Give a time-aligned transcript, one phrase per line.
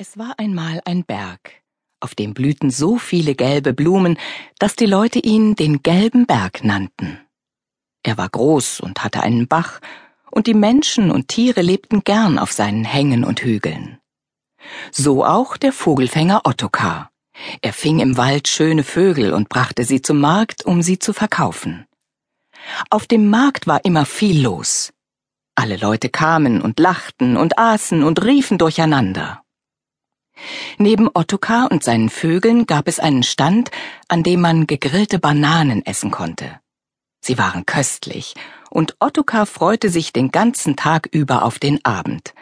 [0.00, 1.50] Es war einmal ein Berg,
[1.98, 4.16] auf dem blühten so viele gelbe Blumen,
[4.60, 7.18] dass die Leute ihn den gelben Berg nannten.
[8.04, 9.80] Er war groß und hatte einen Bach,
[10.30, 13.98] und die Menschen und Tiere lebten gern auf seinen Hängen und Hügeln.
[14.92, 17.10] So auch der Vogelfänger Ottokar.
[17.60, 21.86] Er fing im Wald schöne Vögel und brachte sie zum Markt, um sie zu verkaufen.
[22.88, 24.92] Auf dem Markt war immer viel los.
[25.56, 29.42] Alle Leute kamen und lachten und aßen und riefen durcheinander.
[30.78, 33.70] Neben Ottokar und seinen Vögeln gab es einen Stand,
[34.08, 36.60] an dem man gegrillte Bananen essen konnte.
[37.20, 38.34] Sie waren köstlich,
[38.70, 42.34] und Ottokar freute sich den ganzen Tag über auf den Abend.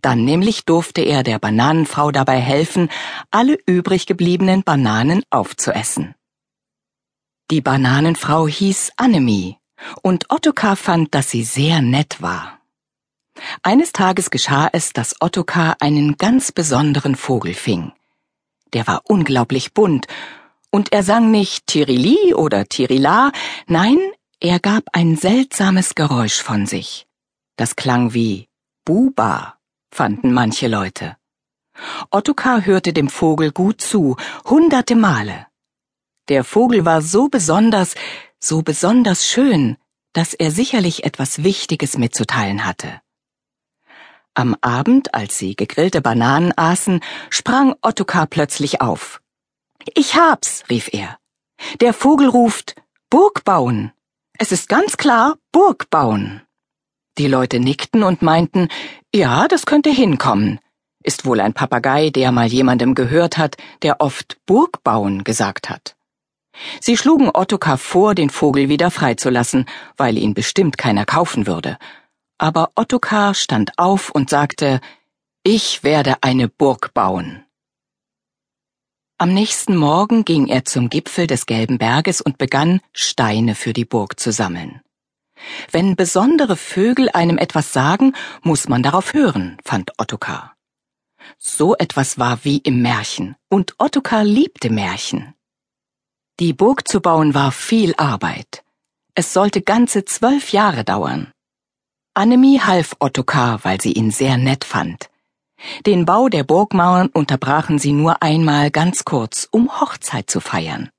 [0.00, 2.88] Dann nämlich durfte er der Bananenfrau dabei helfen,
[3.30, 6.14] alle übrig gebliebenen Bananen aufzuessen.
[7.50, 9.56] Die Bananenfrau hieß Annemie,
[10.02, 12.57] und Ottokar fand, dass sie sehr nett war.
[13.62, 17.92] Eines Tages geschah es, dass Ottokar einen ganz besonderen Vogel fing.
[18.72, 20.06] Der war unglaublich bunt,
[20.70, 23.32] und er sang nicht Tirili oder Tirila,
[23.66, 23.98] nein,
[24.40, 27.06] er gab ein seltsames Geräusch von sich.
[27.56, 28.48] Das klang wie
[28.84, 29.56] Buba,
[29.90, 31.16] fanden manche Leute.
[32.10, 35.46] Ottokar hörte dem Vogel gut zu, hunderte Male.
[36.28, 37.94] Der Vogel war so besonders,
[38.38, 39.76] so besonders schön,
[40.12, 43.00] dass er sicherlich etwas Wichtiges mitzuteilen hatte.
[44.38, 49.20] Am Abend, als sie gegrillte Bananen aßen, sprang Ottokar plötzlich auf.
[49.96, 51.18] Ich hab's, rief er.
[51.80, 52.76] Der Vogel ruft
[53.10, 53.90] Burg bauen.
[54.38, 56.40] Es ist ganz klar Burg bauen.
[57.18, 58.68] Die Leute nickten und meinten,
[59.12, 60.60] ja, das könnte hinkommen.
[61.02, 65.96] Ist wohl ein Papagei, der mal jemandem gehört hat, der oft Burg bauen gesagt hat.
[66.80, 69.66] Sie schlugen Ottokar vor, den Vogel wieder freizulassen,
[69.96, 71.76] weil ihn bestimmt keiner kaufen würde,
[72.38, 74.80] aber Ottokar stand auf und sagte,
[75.42, 77.44] ich werde eine Burg bauen.
[79.18, 83.84] Am nächsten Morgen ging er zum Gipfel des gelben Berges und begann, Steine für die
[83.84, 84.80] Burg zu sammeln.
[85.70, 90.54] Wenn besondere Vögel einem etwas sagen, muss man darauf hören, fand Ottokar.
[91.36, 95.34] So etwas war wie im Märchen, und Ottokar liebte Märchen.
[96.40, 98.62] Die Burg zu bauen war viel Arbeit.
[99.14, 101.32] Es sollte ganze zwölf Jahre dauern.
[102.18, 105.08] Annemie half Ottokar, weil sie ihn sehr nett fand.
[105.86, 110.90] Den Bau der Burgmauern unterbrachen sie nur einmal ganz kurz, um Hochzeit zu feiern.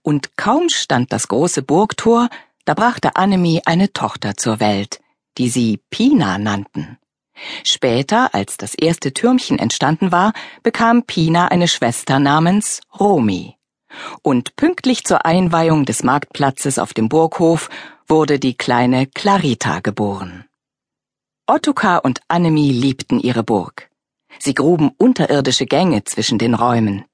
[0.00, 2.30] Und kaum stand das große Burgtor,
[2.64, 5.00] da brachte Annemie eine Tochter zur Welt,
[5.36, 6.96] die sie Pina nannten.
[7.62, 10.32] Später, als das erste Türmchen entstanden war,
[10.62, 13.54] bekam Pina eine Schwester namens Romi.
[14.22, 17.68] Und pünktlich zur Einweihung des Marktplatzes auf dem Burghof
[18.08, 20.44] wurde die kleine Clarita geboren.
[21.46, 23.90] Ottokar und Annemie liebten ihre Burg.
[24.38, 27.04] Sie gruben unterirdische Gänge zwischen den Räumen.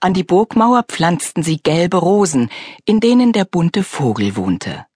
[0.00, 2.50] An die Burgmauer pflanzten sie gelbe Rosen,
[2.84, 4.86] in denen der bunte Vogel wohnte.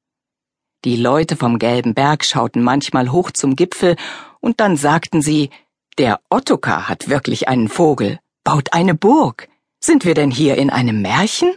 [0.84, 3.96] Die Leute vom gelben Berg schauten manchmal hoch zum Gipfel,
[4.40, 5.50] und dann sagten sie,
[5.98, 9.48] der Ottokar hat wirklich einen Vogel, baut eine Burg.
[9.82, 11.54] Sind wir denn hier in einem Märchen?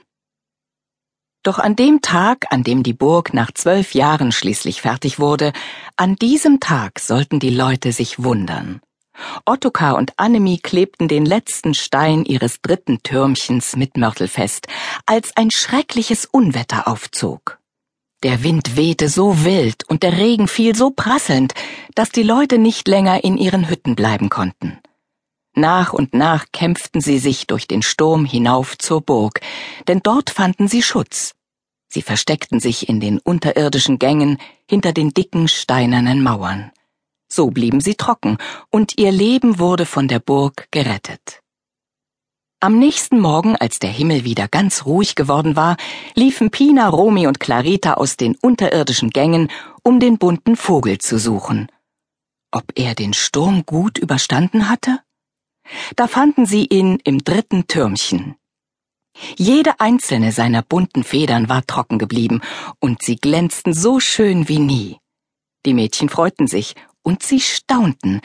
[1.44, 5.54] Doch an dem Tag, an dem die Burg nach zwölf Jahren schließlich fertig wurde,
[5.96, 8.82] an diesem Tag sollten die Leute sich wundern.
[9.46, 14.68] Ottokar und Annemie klebten den letzten Stein ihres dritten Türmchens mit Mörtel fest,
[15.06, 17.60] als ein schreckliches Unwetter aufzog.
[18.24, 21.54] Der Wind wehte so wild und der Regen fiel so prasselnd,
[21.96, 24.80] dass die Leute nicht länger in ihren Hütten bleiben konnten.
[25.56, 29.42] Nach und nach kämpften sie sich durch den Sturm hinauf zur Burg,
[29.88, 31.36] denn dort fanden sie Schutz.
[31.88, 34.38] Sie versteckten sich in den unterirdischen Gängen
[34.68, 36.72] hinter den dicken steinernen Mauern.
[37.28, 38.38] So blieben sie trocken,
[38.70, 41.42] und ihr Leben wurde von der Burg gerettet.
[42.62, 45.78] Am nächsten Morgen, als der Himmel wieder ganz ruhig geworden war,
[46.14, 49.50] liefen Pina, Romi und Clarita aus den unterirdischen Gängen,
[49.82, 51.72] um den bunten Vogel zu suchen.
[52.52, 55.00] Ob er den Sturm gut überstanden hatte?
[55.96, 58.36] Da fanden sie ihn im dritten Türmchen.
[59.38, 62.42] Jede einzelne seiner bunten Federn war trocken geblieben,
[62.80, 64.98] und sie glänzten so schön wie nie.
[65.66, 68.22] Die Mädchen freuten sich, und sie staunten,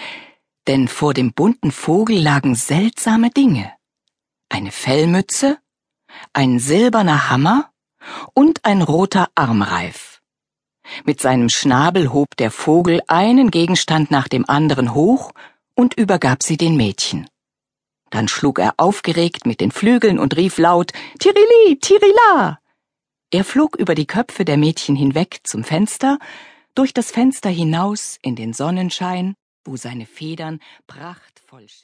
[0.66, 3.72] denn vor dem bunten Vogel lagen seltsame Dinge.
[4.48, 5.58] Eine Fellmütze,
[6.32, 7.70] ein silberner Hammer
[8.34, 10.20] und ein roter Armreif.
[11.04, 15.32] Mit seinem Schnabel hob der Vogel einen Gegenstand nach dem anderen hoch
[15.74, 17.28] und übergab sie den Mädchen.
[18.14, 22.60] Dann schlug er aufgeregt mit den Flügeln und rief laut Tirili, Tirila.
[23.32, 26.18] Er flog über die Köpfe der Mädchen hinweg zum Fenster,
[26.76, 29.34] durch das Fenster hinaus in den Sonnenschein,
[29.64, 31.68] wo seine Federn prachtvoll